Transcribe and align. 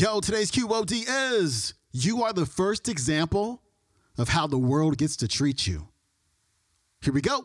Yo, 0.00 0.18
today's 0.18 0.50
QOD 0.50 1.04
is 1.34 1.74
you 1.92 2.22
are 2.22 2.32
the 2.32 2.46
first 2.46 2.88
example 2.88 3.60
of 4.16 4.30
how 4.30 4.46
the 4.46 4.56
world 4.56 4.96
gets 4.96 5.14
to 5.14 5.28
treat 5.28 5.66
you. 5.66 5.88
Here 7.02 7.12
we 7.12 7.20
go. 7.20 7.44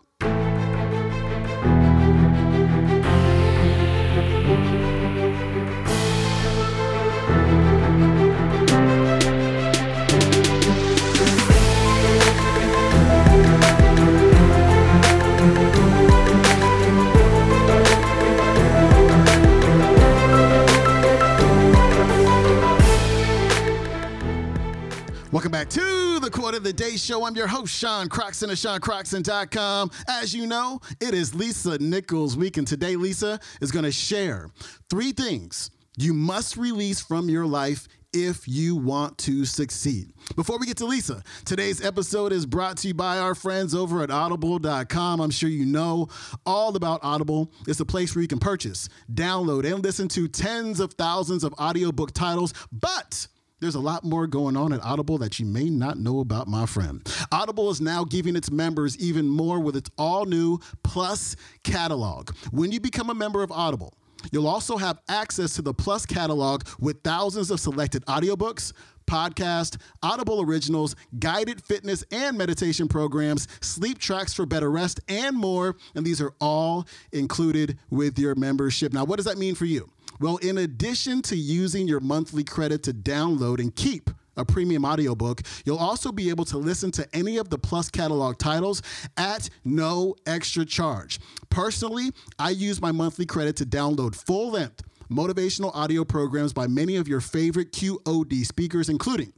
Back 25.66 25.72
to 25.72 26.20
the 26.20 26.30
Quote 26.30 26.54
of 26.54 26.64
the 26.64 26.74
Day 26.74 26.96
Show. 26.98 27.26
I'm 27.26 27.36
your 27.36 27.48
host, 27.48 27.74
Sean 27.74 28.08
Croxton 28.08 28.50
of 28.50 28.58
SeanCroxton.com. 28.58 29.92
As 30.08 30.34
you 30.34 30.46
know, 30.46 30.80
it 31.02 31.14
is 31.14 31.34
Lisa 31.34 31.78
Nichols 31.80 32.38
Week, 32.38 32.58
and 32.58 32.68
today 32.68 32.96
Lisa 32.96 33.40
is 33.62 33.72
going 33.72 33.86
to 33.86 33.92
share 33.92 34.50
three 34.90 35.12
things 35.12 35.72
you 35.98 36.14
must 36.14 36.58
release 36.58 37.00
from 37.00 37.30
your 37.30 37.46
life 37.46 37.88
if 38.14 38.48
you 38.48 38.76
want 38.76 39.18
to 39.20 39.44
succeed. 39.44 40.12
Before 40.36 40.58
we 40.60 40.68
get 40.68 40.78
to 40.78 40.86
Lisa, 40.86 41.24
today's 41.46 41.84
episode 41.84 42.32
is 42.32 42.46
brought 42.46 42.78
to 42.78 42.90
you 42.90 42.94
by 42.94 43.18
our 43.18 43.36
friends 43.36 43.74
over 43.74 44.04
at 44.04 44.12
audible.com. 44.12 45.20
I'm 45.20 45.32
sure 45.32 45.50
you 45.50 45.66
know 45.66 46.10
all 46.46 46.76
about 46.76 47.00
Audible. 47.04 47.52
It's 47.68 47.80
a 47.80 47.86
place 47.86 48.16
where 48.16 48.22
you 48.22 48.28
can 48.28 48.40
purchase, 48.40 48.88
download, 49.14 49.66
and 49.66 49.84
listen 49.84 50.08
to 50.10 50.28
tens 50.28 50.80
of 50.80 50.94
thousands 50.94 51.44
of 51.44 51.54
audiobook 51.54 52.12
titles, 52.14 52.54
but 52.72 53.28
there's 53.60 53.76
a 53.76 53.80
lot 53.80 54.04
more 54.04 54.28
going 54.28 54.58
on 54.58 54.74
at 54.74 54.84
Audible 54.84 55.18
that 55.20 55.40
you 55.40 55.46
may 55.46 55.70
not 55.70 55.98
know 55.98 56.20
about, 56.20 56.48
my 56.48 56.66
friend. 56.66 57.02
Audible 57.32 57.70
is 57.70 57.80
now 57.80 58.04
giving 58.04 58.36
its 58.36 58.52
members 58.52 58.98
even 58.98 59.28
more 59.28 59.60
with 59.60 59.76
its 59.76 59.90
all 59.98 60.26
new 60.26 60.60
Plus 60.84 61.36
catalog. 61.64 62.32
When 62.52 62.72
you 62.72 62.80
become 62.80 63.10
a 63.10 63.16
member 63.16 63.44
of 63.44 63.52
Audible, 63.52 63.94
You'll 64.32 64.48
also 64.48 64.78
have 64.78 65.00
access 65.08 65.56
to 65.56 65.62
the 65.62 65.74
Plus 65.74 66.06
catalog 66.06 66.64
with 66.80 67.02
thousands 67.04 67.52
of 67.52 67.60
selected 67.60 68.06
audiobooks, 68.06 68.74
podcast, 69.06 69.80
Audible 70.02 70.42
originals, 70.42 70.96
guided 71.20 71.64
fitness 71.64 72.04
and 72.12 72.38
meditation 72.38 72.88
programs, 72.88 73.48
sleep 73.62 74.00
tracks 74.00 74.34
for 74.34 74.46
better 74.46 74.72
rest, 74.72 75.00
and 75.08 75.38
more. 75.38 75.76
And 75.96 76.06
these 76.06 76.22
are 76.22 76.34
all 76.42 76.88
included 77.12 77.78
with 77.90 78.18
your 78.18 78.36
membership. 78.36 78.94
Now, 78.94 79.06
what 79.06 79.18
does 79.18 79.26
that 79.26 79.38
mean 79.38 79.56
for 79.56 79.66
you? 79.66 79.90
Well, 80.20 80.38
in 80.38 80.58
addition 80.58 81.22
to 81.24 81.36
using 81.36 81.88
your 81.88 82.00
monthly 82.00 82.44
credit 82.44 82.84
to 82.84 82.94
download 82.94 83.60
and 83.60 83.76
keep 83.76 84.10
a 84.38 84.46
premium 84.46 84.86
audiobook, 84.86 85.42
you'll 85.66 85.78
also 85.78 86.12
be 86.12 86.30
able 86.30 86.46
to 86.46 86.58
listen 86.58 86.92
to 86.92 87.08
any 87.16 87.38
of 87.38 87.50
the 87.50 87.58
Plus 87.58 87.90
catalog 87.90 88.38
titles 88.38 88.82
at 89.18 89.50
no 89.64 90.16
extra 90.26 90.66
charge. 90.66 91.20
Personally, 91.50 92.12
I 92.40 92.50
use 92.50 92.82
my 92.82 92.92
monthly 92.92 93.26
credit 93.26 93.56
to 93.58 93.66
download 93.66 94.16
full 94.16 94.52
length 94.52 94.84
motivational 95.10 95.72
audio 95.76 96.04
programs 96.04 96.54
by 96.54 96.68
many 96.68 96.96
of 96.96 97.08
your 97.08 97.22
favorite 97.22 97.72
QOD 97.72 98.46
speakers, 98.46 98.90
including 98.90 99.34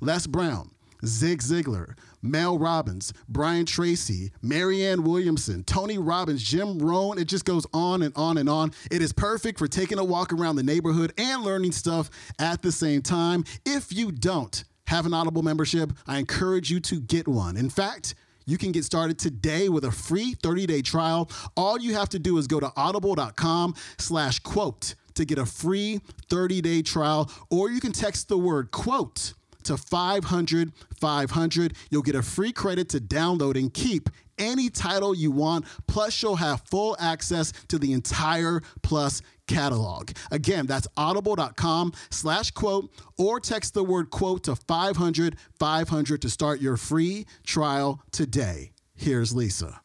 Les 0.00 0.26
Brown. 0.26 0.70
Zig 1.04 1.40
Ziglar, 1.42 1.96
Mel 2.22 2.58
Robbins, 2.58 3.12
Brian 3.28 3.66
Tracy, 3.66 4.30
Marianne 4.42 5.02
Williamson, 5.02 5.64
Tony 5.64 5.98
Robbins, 5.98 6.42
Jim 6.42 6.78
Rohn. 6.78 7.18
It 7.18 7.26
just 7.26 7.44
goes 7.44 7.66
on 7.72 8.02
and 8.02 8.12
on 8.16 8.38
and 8.38 8.48
on. 8.48 8.72
It 8.90 9.02
is 9.02 9.12
perfect 9.12 9.58
for 9.58 9.66
taking 9.66 9.98
a 9.98 10.04
walk 10.04 10.32
around 10.32 10.56
the 10.56 10.62
neighborhood 10.62 11.12
and 11.18 11.42
learning 11.42 11.72
stuff 11.72 12.10
at 12.38 12.62
the 12.62 12.72
same 12.72 13.02
time. 13.02 13.44
If 13.64 13.92
you 13.92 14.12
don't 14.12 14.64
have 14.86 15.06
an 15.06 15.14
Audible 15.14 15.42
membership, 15.42 15.92
I 16.06 16.18
encourage 16.18 16.70
you 16.70 16.80
to 16.80 17.00
get 17.00 17.28
one. 17.28 17.56
In 17.56 17.70
fact, 17.70 18.14
you 18.46 18.58
can 18.58 18.72
get 18.72 18.84
started 18.84 19.18
today 19.18 19.68
with 19.68 19.84
a 19.84 19.92
free 19.92 20.34
30-day 20.34 20.82
trial. 20.82 21.30
All 21.56 21.78
you 21.78 21.94
have 21.94 22.08
to 22.10 22.18
do 22.18 22.36
is 22.38 22.48
go 22.48 22.58
to 22.58 22.72
audible.com 22.76 23.74
slash 23.98 24.40
quote 24.40 24.96
to 25.14 25.24
get 25.24 25.38
a 25.38 25.46
free 25.46 26.00
30-day 26.28 26.82
trial, 26.82 27.30
or 27.50 27.70
you 27.70 27.80
can 27.80 27.92
text 27.92 28.28
the 28.28 28.38
word 28.38 28.70
quote 28.70 29.34
to 29.64 29.76
500 29.76 30.72
500. 31.00 31.74
You'll 31.90 32.02
get 32.02 32.14
a 32.14 32.22
free 32.22 32.52
credit 32.52 32.88
to 32.90 33.00
download 33.00 33.58
and 33.58 33.72
keep 33.72 34.10
any 34.38 34.70
title 34.70 35.14
you 35.14 35.30
want. 35.30 35.66
Plus, 35.86 36.22
you'll 36.22 36.36
have 36.36 36.62
full 36.62 36.96
access 36.98 37.52
to 37.68 37.78
the 37.78 37.92
entire 37.92 38.60
Plus 38.82 39.22
catalog. 39.46 40.10
Again, 40.30 40.66
that's 40.66 40.86
audible.com 40.96 41.92
slash 42.10 42.50
quote 42.52 42.90
or 43.18 43.40
text 43.40 43.74
the 43.74 43.82
word 43.82 44.10
quote 44.10 44.44
to 44.44 44.54
500 44.54 45.36
500 45.58 46.22
to 46.22 46.30
start 46.30 46.60
your 46.60 46.76
free 46.76 47.26
trial 47.44 48.00
today. 48.12 48.72
Here's 48.94 49.34
Lisa. 49.34 49.80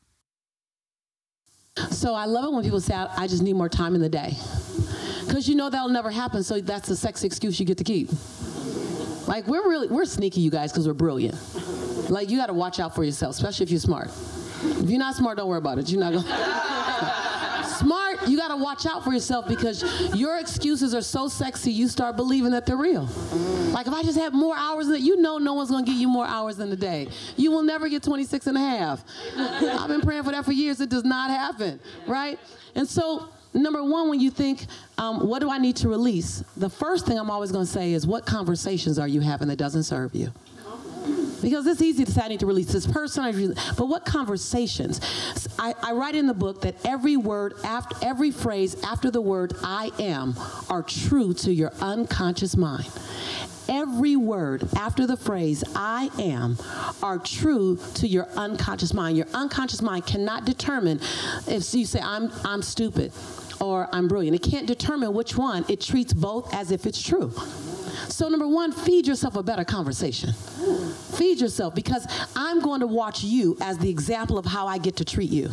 So 1.92 2.14
I 2.14 2.26
love 2.26 2.46
it 2.46 2.54
when 2.54 2.64
people 2.64 2.80
say, 2.80 2.94
I 2.94 3.28
just 3.28 3.44
need 3.44 3.54
more 3.54 3.68
time 3.68 3.96
in 3.96 4.02
the 4.02 4.10
day. 4.10 4.38
Because 5.26 5.50
you 5.50 5.56
know 5.56 5.70
that'll 5.70 5.90
never 5.90 6.12
happen, 6.12 6.44
so 6.44 6.62
that's 6.62 6.90
a 6.90 6.96
sexy 6.96 7.28
excuse 7.28 7.60
you 7.60 7.66
get 7.66 7.78
to 7.80 7.84
keep. 7.84 8.10
Like 9.28 9.48
we're 9.48 9.68
really 9.68 9.88
we're 9.88 10.06
sneaky, 10.06 10.42
you 10.42 10.52
guys, 10.52 10.72
because 10.72 10.88
we're 10.88 10.94
brilliant. 10.94 11.36
Like 12.10 12.30
you 12.30 12.38
got 12.38 12.48
to 12.48 12.54
watch 12.54 12.80
out 12.80 12.94
for 12.94 13.04
yourself, 13.04 13.36
especially 13.36 13.64
if 13.66 13.72
you're 13.72 13.80
smart. 13.80 14.10
If 14.64 14.90
you're 14.90 15.00
not 15.00 15.16
smart, 15.16 15.38
don't 15.38 15.48
worry 15.48 15.58
about 15.58 15.80
it. 15.80 15.90
You're 15.90 16.00
not 16.00 16.14
gonna. 16.14 17.66
smart, 17.76 18.28
you 18.28 18.38
got 18.38 18.50
to 18.50 18.56
watch 18.56 18.86
out 18.86 19.04
for 19.04 19.12
yourself 19.12 19.48
because 19.48 19.84
your 20.16 20.38
excuses 20.40 20.94
are 20.94 21.02
so 21.02 21.28
sexy, 21.28 21.72
you 21.72 21.88
start 21.88 22.16
believing 22.16 22.52
that 22.52 22.66
they're 22.66 22.78
real. 22.78 23.06
Like 23.74 23.88
if 23.88 23.94
I 23.94 24.02
just 24.02 24.18
had 24.18 24.34
more 24.34 24.56
hours, 24.56 24.88
than 24.88 25.04
you 25.04 25.18
know, 25.18 25.38
no 25.38 25.54
one's 25.54 25.70
gonna 25.70 25.86
give 25.86 25.96
you 25.96 26.08
more 26.08 26.26
hours 26.26 26.60
in 26.60 26.70
the 26.70 26.76
day. 26.76 27.08
You 27.36 27.52
will 27.52 27.64
never 27.64 27.90
get 27.90 28.04
26 28.04 28.48
and 28.48 28.58
a 28.58 28.62
half. 28.62 29.04
I've 29.38 29.88
been 29.88 30.02
praying 30.02 30.24
for 30.24 30.32
that 30.32 30.46
for 30.46 30.52
years. 30.52 30.80
It 30.82 30.90
does 30.90 31.04
not 31.04 31.30
happen, 31.30 31.80
right? 32.08 32.40
And 32.76 32.88
so 32.88 33.30
number 33.54 33.84
one, 33.84 34.10
when 34.10 34.20
you 34.20 34.32
think, 34.32 34.66
um, 34.98 35.28
what 35.28 35.40
do 35.40 35.50
I 35.50 35.58
need 35.58 35.76
to 35.78 35.90
release? 35.90 36.44
The 36.58 36.70
first 36.70 37.06
thing 37.06 37.20
I'm 37.20 37.30
always 37.30 37.52
going 37.52 37.66
to 37.66 37.72
say 37.72 37.94
is, 37.94 38.08
what 38.08 38.26
conversations 38.26 38.98
are 38.98 39.08
you 39.08 39.22
having 39.22 39.48
that 39.50 39.58
doesn't 39.58 39.84
serve 39.84 40.16
you? 40.16 40.32
Because 41.42 41.68
it's 41.68 41.82
easy 41.82 42.06
to 42.06 42.12
say 42.12 42.22
I 42.24 42.28
need 42.30 42.40
to 42.40 42.46
release 42.46 42.72
this 42.72 42.88
person, 42.88 43.54
but 43.78 43.88
what 43.88 44.06
conversations? 44.06 45.00
I, 45.60 45.76
I 45.84 45.92
write 45.92 46.16
in 46.16 46.26
the 46.26 46.34
book 46.34 46.62
that 46.62 46.76
every 46.86 47.18
word 47.18 47.54
after 47.64 47.96
every 48.02 48.32
phrase 48.32 48.82
after 48.84 49.12
the 49.12 49.22
word 49.22 49.54
I 49.62 49.92
am 50.00 50.34
are 50.70 50.82
true 50.82 51.34
to 51.36 51.54
your 51.54 51.72
unconscious 51.82 52.58
mind. 52.58 52.90
Every 53.68 54.16
word 54.16 54.68
after 54.76 55.06
the 55.06 55.18
phrase 55.18 55.64
I 55.76 56.10
am 56.20 56.58
are 57.04 57.18
true 57.18 57.80
to 57.96 58.08
your 58.08 58.28
unconscious 58.36 58.94
mind. 58.94 59.18
Your 59.18 59.28
unconscious 59.34 59.82
mind 59.82 60.06
cannot 60.06 60.46
determine 60.46 61.00
if 61.48 61.74
you 61.74 61.86
say 61.86 62.00
I'm 62.00 62.32
I'm 62.44 62.62
stupid 62.62 63.12
or 63.62 63.88
I'm 63.92 64.08
brilliant. 64.08 64.36
It 64.36 64.50
can't 64.50 64.68
determine 64.68 65.14
which 65.14 65.38
one. 65.38 65.66
It 65.68 65.82
treats 65.82 66.14
both 66.14 66.54
as 66.54 66.72
if 66.72 66.86
it's 66.86 67.02
true. 67.02 67.32
So, 68.10 68.28
number 68.30 68.48
one, 68.48 68.72
feed 68.72 69.08
yourself 69.08 69.36
a 69.36 69.44
better 69.44 69.64
conversation. 69.64 70.34
Feed 71.14 71.40
yourself 71.40 71.74
because 71.74 72.06
I'm 72.36 72.60
going 72.60 72.82
to 72.82 72.88
watch 72.88 73.24
you 73.24 73.58
as 73.62 73.78
the 73.78 73.90
example 73.90 74.38
of 74.38 74.46
how 74.46 74.68
I 74.68 74.78
get 74.78 74.98
to 74.98 75.06
treat 75.06 75.30
you. 75.32 75.50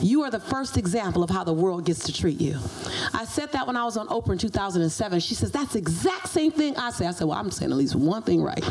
You 0.00 0.22
are 0.22 0.30
the 0.30 0.40
first 0.40 0.76
example 0.76 1.22
of 1.22 1.30
how 1.30 1.44
the 1.44 1.52
world 1.52 1.84
gets 1.84 2.04
to 2.06 2.12
treat 2.12 2.40
you. 2.40 2.58
I 3.14 3.24
said 3.24 3.52
that 3.52 3.66
when 3.66 3.76
I 3.76 3.84
was 3.84 3.96
on 3.96 4.08
Oprah 4.08 4.32
in 4.32 4.38
2007. 4.38 5.20
She 5.20 5.34
says, 5.34 5.52
That's 5.52 5.74
the 5.74 5.78
exact 5.78 6.28
same 6.28 6.50
thing 6.50 6.76
I 6.76 6.90
say. 6.90 7.06
I 7.06 7.12
said, 7.12 7.28
Well, 7.28 7.38
I'm 7.38 7.50
saying 7.50 7.70
at 7.70 7.76
least 7.76 7.94
one 7.94 8.22
thing 8.22 8.42
right. 8.42 8.62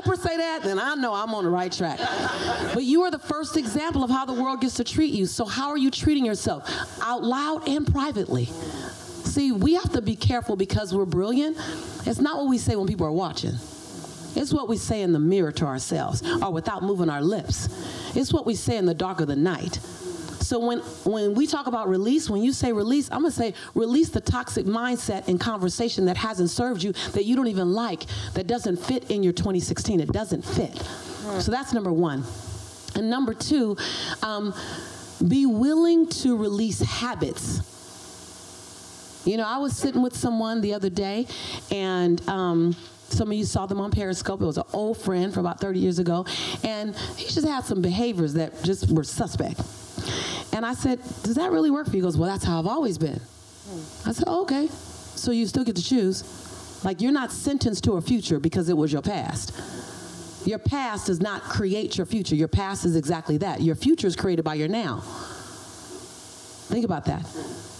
Oprah 0.00 0.16
say 0.16 0.36
that, 0.36 0.62
then 0.62 0.78
I 0.78 0.94
know 0.94 1.12
I'm 1.12 1.34
on 1.34 1.44
the 1.44 1.50
right 1.50 1.70
track. 1.70 1.98
But 2.74 2.84
you 2.84 3.02
are 3.02 3.10
the 3.10 3.18
first 3.18 3.56
example 3.56 4.02
of 4.02 4.10
how 4.10 4.24
the 4.24 4.32
world 4.32 4.60
gets 4.60 4.74
to 4.74 4.84
treat 4.84 5.12
you. 5.12 5.26
So, 5.26 5.44
how 5.44 5.68
are 5.68 5.78
you 5.78 5.90
treating 5.90 6.24
yourself? 6.24 6.68
Out 7.02 7.22
loud 7.22 7.68
and 7.68 7.86
privately. 7.86 8.46
See, 8.46 9.52
we 9.52 9.74
have 9.74 9.92
to 9.92 10.02
be 10.02 10.16
careful 10.16 10.56
because 10.56 10.94
we're 10.94 11.04
brilliant. 11.04 11.56
It's 12.06 12.20
not 12.20 12.38
what 12.38 12.48
we 12.48 12.58
say 12.58 12.76
when 12.76 12.86
people 12.86 13.06
are 13.06 13.12
watching. 13.12 13.54
It's 14.36 14.52
what 14.52 14.68
we 14.68 14.76
say 14.76 15.02
in 15.02 15.12
the 15.12 15.18
mirror 15.18 15.52
to 15.52 15.66
ourselves 15.66 16.22
or 16.42 16.52
without 16.52 16.82
moving 16.82 17.10
our 17.10 17.22
lips. 17.22 17.68
It's 18.16 18.32
what 18.32 18.46
we 18.46 18.54
say 18.54 18.76
in 18.76 18.86
the 18.86 18.94
dark 18.94 19.20
of 19.20 19.28
the 19.28 19.36
night. 19.36 19.80
So 20.50 20.58
when 20.58 20.80
when 21.04 21.34
we 21.34 21.46
talk 21.46 21.68
about 21.68 21.88
release, 21.88 22.28
when 22.28 22.42
you 22.42 22.52
say 22.52 22.72
release, 22.72 23.08
I'm 23.12 23.20
gonna 23.20 23.30
say 23.30 23.54
release 23.76 24.08
the 24.08 24.20
toxic 24.20 24.66
mindset 24.66 25.28
and 25.28 25.38
conversation 25.38 26.06
that 26.06 26.16
hasn't 26.16 26.50
served 26.50 26.82
you, 26.82 26.90
that 27.12 27.24
you 27.24 27.36
don't 27.36 27.46
even 27.46 27.72
like, 27.72 28.02
that 28.34 28.48
doesn't 28.48 28.78
fit 28.78 29.12
in 29.12 29.22
your 29.22 29.32
2016. 29.32 30.00
It 30.00 30.10
doesn't 30.10 30.44
fit. 30.44 30.76
So 31.38 31.52
that's 31.52 31.72
number 31.72 31.92
one. 31.92 32.24
And 32.96 33.08
number 33.08 33.32
two, 33.32 33.76
um, 34.24 34.52
be 35.28 35.46
willing 35.46 36.08
to 36.24 36.36
release 36.36 36.80
habits. 36.80 37.60
You 39.24 39.36
know, 39.36 39.46
I 39.46 39.58
was 39.58 39.76
sitting 39.76 40.02
with 40.02 40.16
someone 40.16 40.62
the 40.62 40.74
other 40.74 40.90
day, 40.90 41.28
and 41.70 42.28
um, 42.28 42.74
some 43.08 43.30
of 43.30 43.38
you 43.38 43.44
saw 43.44 43.66
them 43.66 43.80
on 43.80 43.92
Periscope. 43.92 44.42
It 44.42 44.46
was 44.46 44.58
an 44.58 44.64
old 44.72 44.98
friend 44.98 45.32
from 45.32 45.46
about 45.46 45.60
30 45.60 45.78
years 45.78 46.00
ago, 46.00 46.26
and 46.64 46.96
he 47.16 47.28
just 47.28 47.46
had 47.46 47.64
some 47.64 47.80
behaviors 47.80 48.32
that 48.34 48.64
just 48.64 48.90
were 48.90 49.04
suspect. 49.04 49.60
And 50.52 50.64
I 50.66 50.74
said, 50.74 50.98
Does 51.22 51.34
that 51.36 51.50
really 51.50 51.70
work 51.70 51.86
for 51.86 51.92
you? 51.92 51.98
He 51.98 52.02
goes, 52.02 52.16
Well, 52.16 52.30
that's 52.30 52.44
how 52.44 52.58
I've 52.58 52.66
always 52.66 52.98
been. 52.98 53.20
I 54.06 54.12
said, 54.12 54.24
oh, 54.26 54.42
Okay. 54.42 54.68
So 54.68 55.32
you 55.32 55.46
still 55.46 55.64
get 55.64 55.76
to 55.76 55.82
choose. 55.82 56.24
Like 56.84 57.00
you're 57.00 57.12
not 57.12 57.30
sentenced 57.30 57.84
to 57.84 57.92
a 57.92 58.00
future 58.00 58.40
because 58.40 58.68
it 58.68 58.76
was 58.76 58.92
your 58.92 59.02
past. 59.02 59.52
Your 60.46 60.58
past 60.58 61.08
does 61.08 61.20
not 61.20 61.42
create 61.42 61.98
your 61.98 62.06
future. 62.06 62.34
Your 62.34 62.48
past 62.48 62.86
is 62.86 62.96
exactly 62.96 63.36
that. 63.38 63.60
Your 63.60 63.74
future 63.74 64.06
is 64.06 64.16
created 64.16 64.42
by 64.42 64.54
your 64.54 64.68
now. 64.68 65.00
Think 66.70 66.84
about 66.84 67.04
that. 67.06 67.26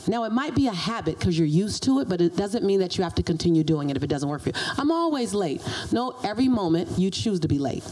Now, 0.09 0.25
it 0.25 0.33
might 0.33 0.55
be 0.55 0.67
a 0.67 0.73
habit 0.73 1.19
because 1.19 1.39
you're 1.39 1.47
used 1.47 1.83
to 1.85 2.01
it, 2.01 2.09
but 2.09 2.21
it 2.21 2.37
doesn't 2.37 2.65
mean 2.65 2.81
that 2.81 2.99
you 2.99 3.05
have 3.05 3.15
to 3.15 3.23
continue 3.23 3.63
doing 3.63 3.91
it 3.91 3.97
if 3.97 4.03
it 4.03 4.09
doesn't 4.09 4.29
work 4.29 4.43
for 4.43 4.49
you. 4.49 4.55
I'm 4.77 4.91
always 4.91 5.33
late. 5.33 5.63
No, 5.93 6.17
every 6.25 6.49
moment 6.49 6.99
you 6.99 7.11
choose 7.11 7.41
to 7.41 7.49
be 7.49 7.59
late. 7.59 7.85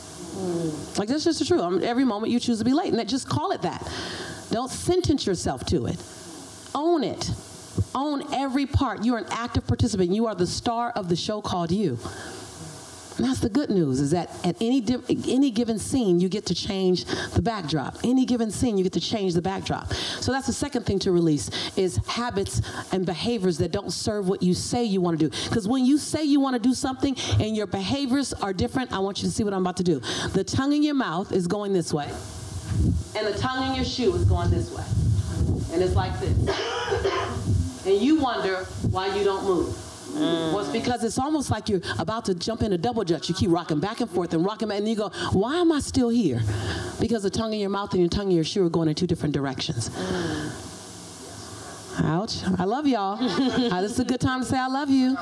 Like, 0.96 1.08
that's 1.08 1.24
just 1.24 1.40
the 1.40 1.44
truth. 1.44 1.60
Um, 1.60 1.82
every 1.82 2.04
moment 2.04 2.32
you 2.32 2.38
choose 2.38 2.58
to 2.58 2.64
be 2.64 2.72
late, 2.72 2.88
and 2.88 2.98
that, 2.98 3.08
just 3.08 3.28
call 3.28 3.50
it 3.52 3.62
that. 3.62 3.86
Don't 4.50 4.70
sentence 4.70 5.26
yourself 5.26 5.64
to 5.66 5.86
it. 5.86 6.02
Own 6.74 7.04
it. 7.04 7.30
Own 7.94 8.22
every 8.32 8.66
part. 8.66 9.04
You 9.04 9.14
are 9.14 9.18
an 9.18 9.26
active 9.30 9.66
participant. 9.66 10.12
You 10.12 10.26
are 10.26 10.34
the 10.34 10.46
star 10.46 10.90
of 10.90 11.08
the 11.08 11.16
show 11.16 11.40
called 11.40 11.70
you. 11.70 11.98
And 13.18 13.26
that's 13.26 13.40
the 13.40 13.48
good 13.48 13.68
news 13.68 13.98
is 14.00 14.12
that 14.12 14.30
at 14.44 14.56
any 14.60 14.84
any 15.26 15.50
given 15.50 15.78
scene 15.78 16.20
you 16.20 16.28
get 16.28 16.46
to 16.46 16.54
change 16.54 17.04
the 17.34 17.42
backdrop. 17.42 17.98
Any 18.04 18.24
given 18.24 18.52
scene 18.52 18.78
you 18.78 18.84
get 18.84 18.92
to 18.92 19.00
change 19.00 19.34
the 19.34 19.42
backdrop. 19.42 19.92
So 19.92 20.30
that's 20.30 20.46
the 20.46 20.52
second 20.52 20.86
thing 20.86 21.00
to 21.00 21.10
release 21.10 21.50
is 21.76 21.96
habits 22.06 22.62
and 22.92 23.04
behaviors 23.04 23.58
that 23.58 23.72
don't 23.72 23.92
serve 23.92 24.28
what 24.28 24.40
you 24.40 24.54
say 24.54 24.84
you 24.84 25.00
want 25.00 25.18
to 25.18 25.28
do. 25.28 25.48
Because 25.48 25.66
when 25.66 25.84
you 25.84 25.98
say 25.98 26.22
you 26.22 26.38
want 26.38 26.54
to 26.54 26.60
do 26.60 26.74
something 26.74 27.16
and 27.40 27.56
your 27.56 27.66
behaviors 27.66 28.32
are 28.34 28.52
different, 28.52 28.92
I 28.92 29.00
want 29.00 29.20
you 29.20 29.28
to 29.28 29.34
see 29.34 29.42
what 29.42 29.52
I'm 29.52 29.62
about 29.62 29.78
to 29.78 29.84
do. 29.84 29.98
The 30.32 30.44
tongue 30.44 30.72
in 30.72 30.84
your 30.84 30.94
mouth 30.94 31.32
is 31.32 31.48
going 31.48 31.72
this 31.72 31.92
way. 31.92 32.08
And 33.16 33.26
the 33.26 33.36
tongue 33.36 33.68
in 33.68 33.74
your 33.74 33.84
shoe 33.84 34.14
is 34.14 34.24
going 34.26 34.50
this 34.50 34.70
way. 34.70 34.84
And 35.72 35.82
it's 35.82 35.96
like 35.96 36.18
this. 36.20 37.34
And 37.86 38.02
you 38.02 38.20
wonder 38.20 38.64
why 38.90 39.16
you 39.16 39.24
don't 39.24 39.44
move. 39.44 39.87
Well, 40.14 40.60
it's 40.60 40.68
mm. 40.70 40.72
because 40.72 41.04
it's 41.04 41.18
almost 41.18 41.50
like 41.50 41.68
you're 41.68 41.80
about 41.98 42.24
to 42.26 42.34
jump 42.34 42.62
in 42.62 42.72
a 42.72 42.78
double 42.78 43.04
dutch. 43.04 43.28
You 43.28 43.34
keep 43.34 43.50
rocking 43.50 43.80
back 43.80 44.00
and 44.00 44.10
forth 44.10 44.34
and 44.34 44.44
rocking 44.44 44.68
back, 44.68 44.78
and 44.78 44.88
you 44.88 44.96
go, 44.96 45.10
Why 45.32 45.56
am 45.56 45.72
I 45.72 45.80
still 45.80 46.08
here? 46.08 46.40
Because 47.00 47.22
the 47.22 47.30
tongue 47.30 47.52
in 47.52 47.60
your 47.60 47.70
mouth 47.70 47.92
and 47.92 48.00
your 48.00 48.08
tongue 48.08 48.30
in 48.30 48.36
your 48.36 48.44
shoe 48.44 48.66
are 48.66 48.70
going 48.70 48.88
in 48.88 48.94
two 48.94 49.06
different 49.06 49.34
directions. 49.34 49.90
Mm. 49.90 50.47
Ouch. 52.04 52.42
I 52.58 52.64
love 52.64 52.86
y'all. 52.86 53.18
Uh, 53.68 53.82
this 53.82 53.92
is 53.92 54.00
a 54.00 54.04
good 54.04 54.20
time 54.20 54.40
to 54.40 54.46
say 54.46 54.58
I 54.58 54.66
love 54.66 54.88
you. 54.88 55.16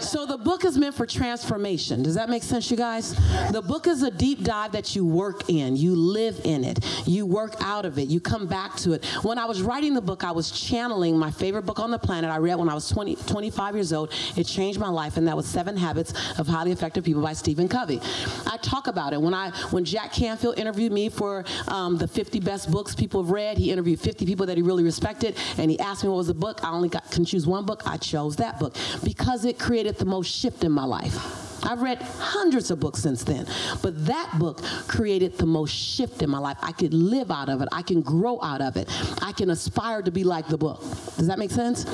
so 0.00 0.26
the 0.26 0.36
book 0.36 0.64
is 0.64 0.76
meant 0.76 0.94
for 0.94 1.06
transformation. 1.06 2.02
Does 2.02 2.14
that 2.14 2.28
make 2.28 2.42
sense, 2.42 2.70
you 2.70 2.76
guys? 2.76 3.14
The 3.52 3.62
book 3.62 3.86
is 3.86 4.02
a 4.02 4.10
deep 4.10 4.42
dive 4.44 4.72
that 4.72 4.94
you 4.94 5.06
work 5.06 5.48
in. 5.48 5.76
You 5.76 5.94
live 5.94 6.40
in 6.44 6.64
it. 6.64 6.84
You 7.06 7.24
work 7.26 7.54
out 7.60 7.84
of 7.84 7.98
it. 7.98 8.08
You 8.08 8.20
come 8.20 8.46
back 8.46 8.76
to 8.78 8.92
it. 8.92 9.04
When 9.22 9.38
I 9.38 9.46
was 9.46 9.62
writing 9.62 9.94
the 9.94 10.00
book, 10.00 10.24
I 10.24 10.32
was 10.32 10.50
channeling 10.50 11.18
my 11.18 11.30
favorite 11.30 11.62
book 11.62 11.78
on 11.78 11.90
the 11.90 11.98
planet. 11.98 12.30
I 12.30 12.38
read 12.38 12.56
when 12.56 12.68
I 12.68 12.74
was 12.74 12.88
20, 12.90 13.16
25 13.16 13.74
years 13.74 13.92
old. 13.92 14.12
It 14.36 14.44
changed 14.44 14.78
my 14.78 14.88
life, 14.88 15.16
and 15.16 15.26
that 15.28 15.36
was 15.36 15.46
Seven 15.46 15.76
Habits 15.76 16.12
of 16.38 16.46
Highly 16.46 16.72
Effective 16.72 17.04
People 17.04 17.22
by 17.22 17.32
Stephen 17.32 17.68
Covey. 17.68 18.00
I 18.46 18.58
talk 18.58 18.88
about 18.88 19.12
it. 19.12 19.20
When 19.20 19.34
I 19.34 19.50
when 19.70 19.84
Jack 19.84 20.12
Canfield 20.12 20.58
interviewed 20.58 20.92
me 20.92 21.08
for 21.08 21.44
um, 21.68 21.96
the 21.98 22.08
50 22.08 22.40
best 22.40 22.70
books 22.70 22.94
people 22.94 23.22
have 23.22 23.30
read, 23.30 23.58
he 23.58 23.70
interviewed 23.70 24.00
50 24.00 24.26
people 24.26 24.46
that 24.46 24.56
he 24.56 24.62
really 24.62 24.84
respected, 24.84 25.36
and 25.58 25.70
he 25.70 25.78
asked 25.78 26.02
me 26.04 26.10
what 26.10 26.16
was 26.16 26.26
the 26.28 26.34
book. 26.34 26.64
I 26.64 26.70
only 26.70 26.88
got, 26.88 27.10
can 27.10 27.24
choose 27.24 27.46
one 27.46 27.64
book. 27.64 27.82
I 27.86 27.96
chose 27.96 28.36
that 28.36 28.58
book 28.58 28.76
because 29.04 29.44
it 29.44 29.58
created 29.58 29.96
the 29.96 30.04
most 30.04 30.28
shift 30.28 30.64
in 30.64 30.72
my 30.72 30.84
life. 30.84 31.16
I've 31.64 31.80
read 31.80 32.02
hundreds 32.02 32.70
of 32.70 32.80
books 32.80 33.00
since 33.02 33.22
then, 33.22 33.46
but 33.82 34.06
that 34.06 34.34
book 34.38 34.62
created 34.88 35.38
the 35.38 35.46
most 35.46 35.72
shift 35.72 36.22
in 36.22 36.30
my 36.30 36.38
life. 36.38 36.56
I 36.60 36.72
could 36.72 36.92
live 36.92 37.30
out 37.30 37.48
of 37.48 37.62
it. 37.62 37.68
I 37.70 37.82
can 37.82 38.02
grow 38.02 38.42
out 38.42 38.60
of 38.60 38.76
it. 38.76 38.88
I 39.22 39.32
can 39.32 39.50
aspire 39.50 40.02
to 40.02 40.10
be 40.10 40.24
like 40.24 40.48
the 40.48 40.58
book. 40.58 40.80
Does 41.16 41.28
that 41.28 41.38
make 41.38 41.50
sense? 41.50 41.86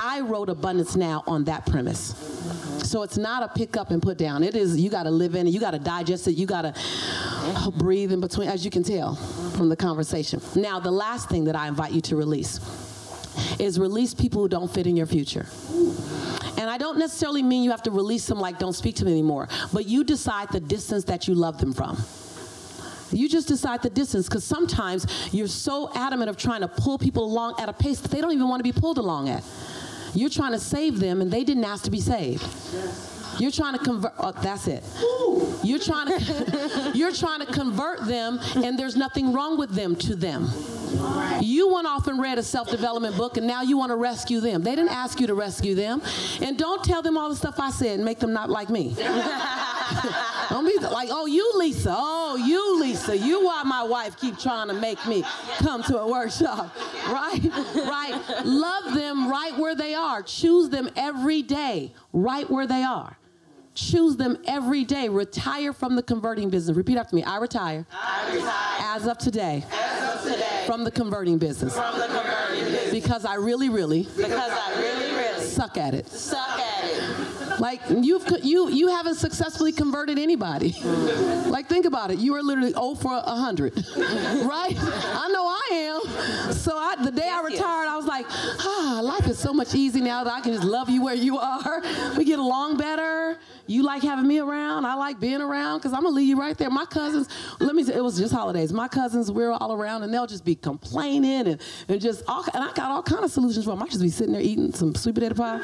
I 0.00 0.20
wrote 0.20 0.48
Abundance 0.48 0.96
Now 0.96 1.22
on 1.26 1.44
that 1.44 1.64
premise. 1.66 2.14
So 2.82 3.02
it's 3.02 3.16
not 3.16 3.42
a 3.42 3.48
pick 3.48 3.76
up 3.76 3.90
and 3.90 4.02
put 4.02 4.18
down. 4.18 4.42
It 4.42 4.56
is 4.56 4.78
you 4.78 4.90
got 4.90 5.04
to 5.04 5.10
live 5.10 5.34
in 5.34 5.46
it. 5.46 5.50
You 5.50 5.60
got 5.60 5.72
to 5.72 5.78
digest 5.78 6.28
it. 6.28 6.32
You 6.32 6.46
got 6.46 6.62
to 6.62 7.70
breathe 7.78 8.12
in 8.12 8.20
between, 8.20 8.48
as 8.48 8.64
you 8.64 8.70
can 8.70 8.82
tell 8.82 9.14
from 9.14 9.68
the 9.68 9.76
conversation. 9.76 10.40
Now, 10.56 10.80
the 10.80 10.90
last 10.90 11.28
thing 11.28 11.44
that 11.44 11.56
I 11.56 11.68
invite 11.68 11.92
you 11.92 12.00
to 12.02 12.16
release 12.16 12.58
is 13.58 13.78
release 13.78 14.14
people 14.14 14.42
who 14.42 14.48
don't 14.48 14.70
fit 14.72 14.86
in 14.86 14.96
your 14.96 15.06
future. 15.06 15.46
And 16.56 16.70
I 16.70 16.78
don't 16.78 16.98
necessarily 16.98 17.42
mean 17.42 17.64
you 17.64 17.70
have 17.70 17.82
to 17.82 17.90
release 17.90 18.26
them 18.26 18.38
like 18.38 18.58
don't 18.58 18.72
speak 18.72 18.96
to 18.96 19.04
them 19.04 19.12
anymore, 19.12 19.48
but 19.72 19.86
you 19.86 20.04
decide 20.04 20.50
the 20.50 20.60
distance 20.60 21.04
that 21.04 21.26
you 21.28 21.34
love 21.34 21.58
them 21.58 21.72
from. 21.72 21.96
You 23.10 23.28
just 23.28 23.48
decide 23.48 23.82
the 23.82 23.90
distance 23.90 24.28
because 24.28 24.44
sometimes 24.44 25.06
you're 25.32 25.46
so 25.46 25.90
adamant 25.94 26.30
of 26.30 26.36
trying 26.36 26.62
to 26.62 26.68
pull 26.68 26.98
people 26.98 27.24
along 27.24 27.54
at 27.60 27.68
a 27.68 27.72
pace 27.72 28.00
that 28.00 28.10
they 28.10 28.20
don't 28.20 28.32
even 28.32 28.48
want 28.48 28.64
to 28.64 28.64
be 28.64 28.72
pulled 28.72 28.98
along 28.98 29.28
at. 29.28 29.44
You're 30.14 30.30
trying 30.30 30.52
to 30.52 30.58
save 30.58 31.00
them 31.00 31.20
and 31.20 31.30
they 31.30 31.44
didn't 31.44 31.64
ask 31.64 31.84
to 31.84 31.90
be 31.90 32.00
saved. 32.00 32.44
You're 33.38 33.50
trying 33.50 33.76
to 33.76 33.84
convert. 33.84 34.12
Oh, 34.18 34.32
that's 34.32 34.68
it. 34.68 34.84
You're 35.64 35.80
trying 35.80 36.06
to. 36.06 36.92
you're 36.94 37.12
trying 37.12 37.44
to 37.44 37.52
convert 37.52 38.06
them, 38.06 38.38
and 38.56 38.78
there's 38.78 38.96
nothing 38.96 39.32
wrong 39.32 39.58
with 39.58 39.70
them 39.70 39.96
to 39.96 40.14
them. 40.14 40.48
You 41.40 41.72
went 41.72 41.86
off 41.86 42.06
and 42.06 42.20
read 42.20 42.38
a 42.38 42.42
self-development 42.42 43.16
book, 43.16 43.36
and 43.36 43.46
now 43.46 43.62
you 43.62 43.76
want 43.76 43.90
to 43.90 43.96
rescue 43.96 44.40
them. 44.40 44.62
They 44.62 44.74
didn't 44.74 44.92
ask 44.92 45.20
you 45.20 45.26
to 45.26 45.34
rescue 45.34 45.74
them, 45.74 46.02
and 46.40 46.58
don't 46.58 46.82
tell 46.84 47.02
them 47.02 47.16
all 47.18 47.28
the 47.28 47.36
stuff 47.36 47.58
I 47.58 47.70
said 47.70 47.96
and 47.96 48.04
make 48.04 48.18
them 48.18 48.32
not 48.32 48.50
like 48.50 48.70
me. 48.70 48.94
don't 50.48 50.66
be 50.66 50.78
like, 50.78 51.08
oh, 51.10 51.26
you 51.26 51.52
Lisa. 51.56 51.94
Oh, 51.96 52.36
you 52.36 52.80
Lisa. 52.80 53.16
You 53.16 53.44
why 53.44 53.62
my 53.64 53.82
wife 53.82 54.18
keep 54.18 54.38
trying 54.38 54.68
to 54.68 54.74
make 54.74 55.04
me 55.06 55.24
come 55.58 55.82
to 55.84 55.98
a 55.98 56.10
workshop, 56.10 56.74
right? 57.08 57.40
Right. 57.74 58.20
Love 58.44 58.94
them 58.94 59.30
right 59.30 59.56
where 59.58 59.74
they 59.74 59.94
are. 59.94 60.22
Choose 60.22 60.70
them 60.70 60.88
every 60.96 61.42
day, 61.42 61.92
right 62.12 62.48
where 62.48 62.66
they 62.66 62.82
are 62.82 63.18
choose 63.74 64.16
them 64.16 64.38
every 64.46 64.84
day. 64.84 65.08
Retire 65.08 65.72
from 65.72 65.96
the 65.96 66.02
converting 66.02 66.48
business. 66.50 66.76
Repeat 66.76 66.96
after 66.96 67.14
me. 67.16 67.22
I 67.22 67.38
retire. 67.38 67.86
I 67.92 68.34
retire. 68.34 68.96
As 68.96 69.06
of 69.06 69.18
today. 69.18 69.64
As 69.70 69.93
today. 70.24 70.64
From 70.66 70.84
the 70.84 70.90
converting 70.90 71.38
business. 71.38 71.74
From 71.74 71.98
the 71.98 72.06
converting 72.06 72.64
business. 72.64 72.90
Because 72.92 73.24
I 73.24 73.34
really, 73.34 73.68
really. 73.68 74.04
Because 74.16 74.50
I 74.50 74.80
really, 74.80 75.14
really. 75.14 75.44
Suck 75.44 75.76
at 75.76 75.94
it. 75.94 76.08
Suck 76.08 76.58
at 76.58 76.84
it. 76.84 77.60
Like 77.60 77.80
you've 77.88 78.24
you 78.42 78.68
you 78.70 78.88
haven't 78.88 79.14
successfully 79.14 79.72
converted 79.72 80.18
anybody. 80.18 80.74
like 81.46 81.68
think 81.68 81.86
about 81.86 82.10
it. 82.10 82.18
You 82.18 82.34
are 82.34 82.42
literally 82.42 82.72
0 82.72 82.96
for 82.96 83.12
a 83.12 83.22
100. 83.22 83.76
right? 83.96 84.74
I 84.76 85.28
know 85.32 85.46
I 85.46 85.68
am. 85.72 86.52
So 86.52 86.76
I, 86.76 86.96
the 87.04 87.12
day 87.12 87.28
I 87.28 87.42
retired, 87.42 87.83
Ah, 88.96 89.00
life 89.00 89.26
is 89.26 89.40
so 89.40 89.52
much 89.52 89.74
easier 89.74 90.04
now 90.04 90.22
that 90.22 90.32
I 90.32 90.40
can 90.40 90.52
just 90.52 90.62
love 90.62 90.88
you 90.88 91.02
where 91.02 91.16
you 91.16 91.36
are. 91.36 91.82
We 92.16 92.24
get 92.24 92.38
along 92.38 92.76
better. 92.76 93.40
You 93.66 93.82
like 93.82 94.04
having 94.04 94.28
me 94.28 94.38
around. 94.38 94.84
I 94.84 94.94
like 94.94 95.18
being 95.18 95.40
around 95.40 95.78
because 95.78 95.92
I'm 95.92 96.02
gonna 96.02 96.14
leave 96.14 96.28
you 96.28 96.38
right 96.38 96.56
there. 96.56 96.70
My 96.70 96.84
cousins, 96.84 97.28
let 97.58 97.74
me 97.74 97.82
say, 97.82 97.94
it 97.94 98.04
was 98.04 98.16
just 98.16 98.32
holidays. 98.32 98.72
My 98.72 98.86
cousins, 98.86 99.32
we're 99.32 99.50
all 99.50 99.72
around 99.72 100.04
and 100.04 100.14
they'll 100.14 100.28
just 100.28 100.44
be 100.44 100.54
complaining 100.54 101.48
and, 101.48 101.60
and 101.88 102.00
just 102.00 102.22
all, 102.28 102.44
and 102.54 102.62
I 102.62 102.72
got 102.74 102.92
all 102.92 103.02
kind 103.02 103.24
of 103.24 103.32
solutions 103.32 103.64
for 103.64 103.72
them. 103.72 103.82
I 103.82 103.86
just 103.86 104.00
be 104.00 104.10
sitting 104.10 104.32
there 104.32 104.42
eating 104.42 104.72
some 104.72 104.94
sweet 104.94 105.16
potato 105.16 105.34
pie, 105.34 105.58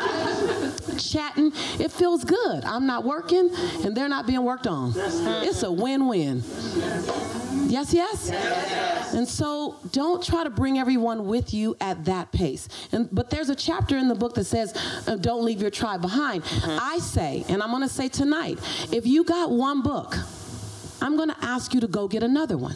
chatting. 0.98 1.52
It 1.78 1.92
feels 1.92 2.24
good. 2.24 2.64
I'm 2.64 2.86
not 2.86 3.04
working 3.04 3.48
and 3.84 3.96
they're 3.96 4.08
not 4.08 4.26
being 4.26 4.42
worked 4.42 4.66
on. 4.66 4.92
It's 4.96 5.62
a 5.62 5.70
win-win. 5.70 6.42
Yes, 7.66 7.92
yes? 7.92 8.30
And 9.14 9.26
so 9.26 9.76
don't 9.92 10.22
try 10.24 10.44
to 10.44 10.50
bring 10.50 10.78
everyone 10.78 11.26
with 11.26 11.52
you 11.52 11.76
at 11.80 12.04
that 12.04 12.32
pace. 12.32 12.68
And 12.92 13.08
but 13.12 13.30
there's 13.30 13.48
a 13.48 13.54
chapter 13.56 13.96
in 13.96 14.08
the 14.08 14.14
book 14.14 14.34
that 14.34 14.44
says 14.44 14.74
uh, 15.06 15.16
don't 15.16 15.44
leave 15.44 15.60
your 15.60 15.70
tribe 15.70 16.00
behind. 16.00 16.44
I 16.64 16.98
say, 16.98 17.44
and 17.48 17.62
I'm 17.62 17.70
going 17.70 17.82
to 17.82 17.88
say 17.88 18.08
tonight, 18.08 18.58
if 18.92 19.06
you 19.06 19.24
got 19.24 19.50
one 19.50 19.82
book, 19.82 20.16
I'm 21.02 21.16
going 21.16 21.30
to 21.30 21.36
ask 21.42 21.74
you 21.74 21.80
to 21.80 21.88
go 21.88 22.08
get 22.08 22.22
another 22.22 22.56
one. 22.56 22.74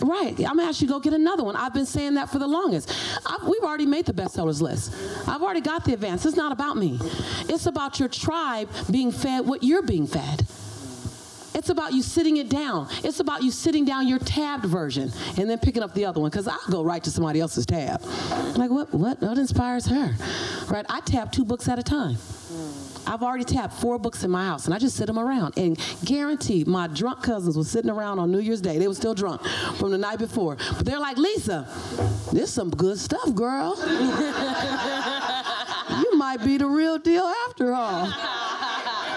Right. 0.00 0.34
I'm 0.38 0.56
gonna 0.56 0.62
ask 0.62 0.80
you 0.80 0.86
to 0.86 0.94
go 0.94 1.00
get 1.00 1.12
another 1.12 1.44
one. 1.44 1.54
I've 1.54 1.74
been 1.74 1.84
saying 1.86 2.14
that 2.14 2.30
for 2.30 2.38
the 2.38 2.46
longest. 2.46 2.90
I've, 3.26 3.42
we've 3.46 3.62
already 3.62 3.84
made 3.84 4.06
the 4.06 4.14
bestsellers 4.14 4.62
list. 4.62 4.94
I've 5.28 5.42
already 5.42 5.60
got 5.60 5.84
the 5.84 5.92
advance. 5.92 6.24
It's 6.24 6.36
not 6.36 6.50
about 6.52 6.78
me. 6.78 6.98
It's 7.48 7.66
about 7.66 8.00
your 8.00 8.08
tribe 8.08 8.70
being 8.90 9.12
fed 9.12 9.46
what 9.46 9.62
you're 9.62 9.82
being 9.82 10.06
fed. 10.06 10.46
About 11.70 11.92
you 11.92 12.02
sitting 12.02 12.36
it 12.38 12.48
down. 12.50 12.88
It's 13.04 13.20
about 13.20 13.42
you 13.42 13.50
sitting 13.50 13.84
down 13.84 14.08
your 14.08 14.18
tabbed 14.18 14.64
version 14.64 15.12
and 15.38 15.48
then 15.48 15.58
picking 15.58 15.82
up 15.82 15.94
the 15.94 16.04
other 16.04 16.20
one 16.20 16.28
because 16.28 16.48
I'll 16.48 16.58
go 16.68 16.82
right 16.82 17.02
to 17.04 17.10
somebody 17.10 17.40
else's 17.40 17.64
tab. 17.64 18.02
Like, 18.56 18.70
what, 18.70 18.92
what, 18.92 19.20
what 19.20 19.38
inspires 19.38 19.86
her? 19.86 20.14
Right? 20.68 20.84
I 20.88 21.00
tab 21.00 21.30
two 21.32 21.44
books 21.44 21.68
at 21.68 21.78
a 21.78 21.82
time. 21.82 22.16
I've 23.06 23.22
already 23.22 23.44
tapped 23.44 23.74
four 23.74 23.98
books 23.98 24.24
in 24.24 24.30
my 24.30 24.44
house, 24.46 24.66
and 24.66 24.74
I 24.74 24.78
just 24.78 24.96
sit 24.96 25.06
them 25.06 25.18
around. 25.18 25.56
And 25.56 25.78
guaranteed, 26.04 26.66
my 26.66 26.86
drunk 26.86 27.22
cousins 27.22 27.56
were 27.56 27.64
sitting 27.64 27.90
around 27.90 28.18
on 28.18 28.30
New 28.30 28.40
Year's 28.40 28.60
Day. 28.60 28.78
They 28.78 28.88
were 28.88 28.94
still 28.94 29.14
drunk 29.14 29.42
from 29.78 29.90
the 29.90 29.98
night 29.98 30.18
before. 30.18 30.56
But 30.76 30.84
they're 30.84 31.00
like, 31.00 31.16
Lisa, 31.16 31.66
this 32.32 32.52
some 32.52 32.70
good 32.70 32.98
stuff, 32.98 33.34
girl. 33.34 33.76
you 36.02 36.18
might 36.18 36.40
be 36.44 36.58
the 36.58 36.66
real 36.66 36.98
deal 36.98 37.24
after 37.48 37.72
all. 37.74 38.12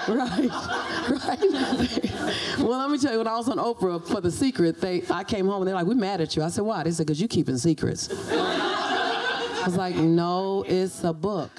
right, 0.08 0.50
right. 1.28 2.13
Well, 2.60 2.80
let 2.80 2.90
me 2.90 2.98
tell 2.98 3.12
you, 3.12 3.18
when 3.20 3.28
I 3.28 3.38
was 3.38 3.50
on 3.50 3.58
Oprah 3.58 4.06
for 4.08 4.22
The 4.22 4.32
Secret, 4.32 4.80
they, 4.80 5.04
I 5.10 5.24
came 5.24 5.48
home 5.48 5.62
and 5.62 5.68
they're 5.68 5.76
like, 5.76 5.86
we're 5.86 5.96
mad 5.96 6.22
at 6.22 6.36
you. 6.36 6.44
I 6.44 6.50
said, 6.50 6.64
why? 6.64 6.84
They 6.84 6.92
said, 6.92 7.08
because 7.08 7.20
you're 7.20 7.28
keeping 7.28 7.58
secrets. 7.58 8.10
I 8.32 9.64
was 9.66 9.78
like, 9.78 9.96
no, 9.96 10.64
it's 10.68 11.04
a 11.04 11.14
book. 11.14 11.52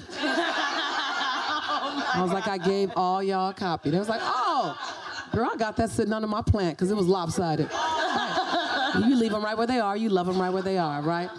I 2.17 2.21
was 2.21 2.31
like, 2.31 2.47
I 2.47 2.57
gave 2.57 2.91
all 2.95 3.21
y'all 3.21 3.49
a 3.49 3.53
copy. 3.53 3.89
They 3.89 3.99
was 3.99 4.09
like, 4.09 4.21
oh, 4.23 4.77
girl, 5.33 5.49
I 5.53 5.57
got 5.57 5.75
that 5.77 5.89
sitting 5.89 6.13
under 6.13 6.27
my 6.27 6.41
plant 6.41 6.77
because 6.77 6.91
it 6.91 6.95
was 6.95 7.07
lopsided. 7.07 7.69
Right. 7.71 9.03
You 9.07 9.15
leave 9.15 9.31
them 9.31 9.43
right 9.43 9.57
where 9.57 9.67
they 9.67 9.79
are. 9.79 9.97
You 9.97 10.09
love 10.09 10.27
them 10.27 10.39
right 10.39 10.49
where 10.49 10.61
they 10.61 10.77
are, 10.77 11.01
right? 11.01 11.29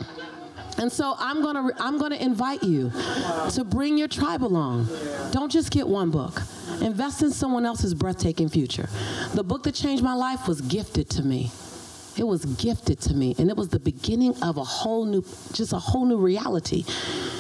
And 0.79 0.93
so 0.93 1.15
I'm 1.19 1.41
gonna 1.43 1.71
I'm 1.79 1.97
gonna 1.99 2.17
invite 2.17 2.63
you 2.63 2.91
to 3.53 3.65
bring 3.65 3.97
your 3.97 4.09
tribe 4.09 4.45
along. 4.45 4.89
Don't 5.33 5.51
just 5.51 5.71
get 5.71 5.89
one 5.89 6.11
book. 6.11 6.43
Invest 6.83 7.23
in 7.23 7.31
someone 7.31 7.65
else's 7.67 7.95
breathtaking 7.95 8.49
future. 8.49 8.89
The 9.35 9.43
book 9.43 9.63
that 9.65 9.75
changed 9.75 10.03
my 10.03 10.15
life 10.15 10.47
was 10.47 10.61
gifted 10.61 11.09
to 11.11 11.23
me. 11.23 11.51
It 12.17 12.27
was 12.27 12.45
gifted 12.45 13.01
to 13.03 13.15
me, 13.15 13.35
and 13.39 13.51
it 13.51 13.57
was 13.57 13.69
the 13.69 13.79
beginning 13.79 14.35
of 14.43 14.57
a 14.57 14.65
whole 14.65 15.05
new, 15.05 15.23
just 15.53 15.73
a 15.73 15.79
whole 15.79 16.07
new 16.07 16.17
reality. 16.17 16.85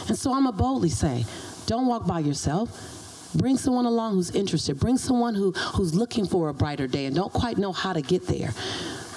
And 0.09 0.16
so 0.19 0.33
I'm 0.33 0.45
gonna 0.45 0.57
boldly 0.57 0.90
say, 0.90 1.25
don't 1.66 1.87
walk 1.87 2.07
by 2.07 2.21
yourself. 2.21 3.33
Bring 3.35 3.57
someone 3.57 3.87
along 3.87 4.14
who's 4.14 4.31
interested. 4.31 4.78
Bring 4.78 4.97
someone 4.97 5.35
who, 5.35 5.52
who's 5.52 5.95
looking 5.95 6.26
for 6.26 6.49
a 6.49 6.55
brighter 6.55 6.87
day 6.87 7.07
and 7.07 7.14
don't 7.14 7.33
quite 7.33 7.59
know 7.59 7.73
how 7.73 7.93
to 7.93 8.00
get 8.00 8.26
there. 8.26 8.50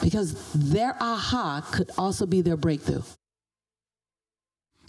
Because 0.01 0.51
their 0.53 0.95
aha 0.99 1.67
could 1.71 1.91
also 1.97 2.25
be 2.25 2.41
their 2.41 2.57
breakthrough. 2.57 3.01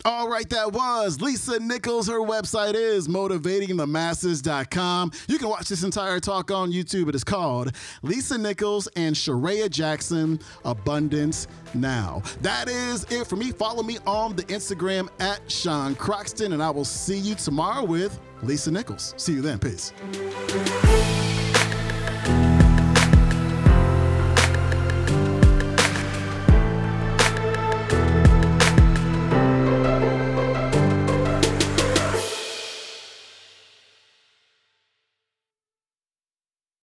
All 0.04 0.28
right, 0.28 0.48
that 0.48 0.72
was 0.72 1.20
Lisa 1.20 1.60
Nichols. 1.60 2.08
Her 2.08 2.20
website 2.20 2.74
is 2.74 3.06
motivatingthemasses.com. 3.06 5.12
You 5.28 5.38
can 5.38 5.48
watch 5.48 5.68
this 5.68 5.82
entire 5.82 6.20
talk 6.20 6.50
on 6.50 6.72
YouTube. 6.72 7.10
It 7.10 7.14
is 7.14 7.24
called 7.24 7.72
Lisa 8.02 8.38
Nichols 8.38 8.86
and 8.96 9.14
Charreah 9.14 9.68
Jackson 9.68 10.40
Abundance 10.64 11.46
Now. 11.74 12.22
That 12.40 12.68
is 12.68 13.04
it 13.10 13.26
for 13.26 13.36
me. 13.36 13.52
Follow 13.52 13.82
me 13.82 13.98
on 14.06 14.36
the 14.36 14.44
Instagram 14.44 15.10
at 15.20 15.40
Sean 15.50 15.94
Croxton, 15.94 16.54
and 16.54 16.62
I 16.62 16.70
will 16.70 16.86
see 16.86 17.18
you 17.18 17.34
tomorrow 17.34 17.84
with 17.84 18.18
Lisa 18.42 18.70
Nichols. 18.70 19.12
See 19.18 19.34
you 19.34 19.42
then. 19.42 19.58
Peace. 19.58 19.92